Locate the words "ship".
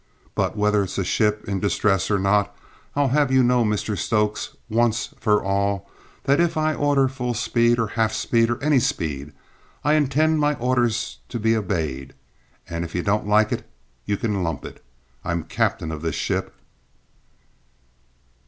1.03-1.47, 16.15-16.55